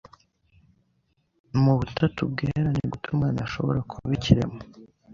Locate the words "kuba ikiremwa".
3.89-4.61